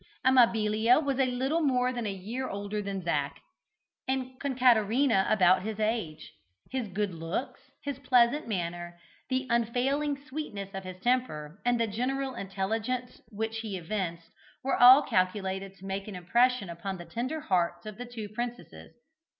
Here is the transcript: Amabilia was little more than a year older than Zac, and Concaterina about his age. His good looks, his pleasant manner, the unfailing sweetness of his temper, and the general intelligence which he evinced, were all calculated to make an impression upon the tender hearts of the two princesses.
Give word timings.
Amabilia 0.25 0.99
was 0.99 1.17
little 1.17 1.61
more 1.61 1.93
than 1.93 2.07
a 2.07 2.11
year 2.11 2.49
older 2.49 2.81
than 2.81 3.03
Zac, 3.03 3.39
and 4.07 4.39
Concaterina 4.39 5.27
about 5.29 5.61
his 5.61 5.79
age. 5.79 6.33
His 6.71 6.87
good 6.87 7.13
looks, 7.13 7.59
his 7.83 7.99
pleasant 7.99 8.47
manner, 8.47 8.97
the 9.29 9.45
unfailing 9.51 10.17
sweetness 10.17 10.73
of 10.73 10.85
his 10.85 10.99
temper, 11.03 11.61
and 11.63 11.79
the 11.79 11.85
general 11.85 12.33
intelligence 12.33 13.21
which 13.29 13.59
he 13.59 13.77
evinced, 13.77 14.31
were 14.63 14.75
all 14.75 15.03
calculated 15.03 15.75
to 15.75 15.85
make 15.85 16.07
an 16.07 16.15
impression 16.15 16.67
upon 16.67 16.97
the 16.97 17.05
tender 17.05 17.39
hearts 17.39 17.85
of 17.85 17.99
the 17.99 18.05
two 18.07 18.27
princesses. 18.27 18.95